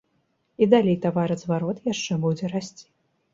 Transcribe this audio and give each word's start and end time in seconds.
І 0.65 0.67
далей 0.71 0.95
таваразварот 1.03 1.83
яшчэ 1.93 2.19
будзе 2.25 2.51
расці. 2.55 2.85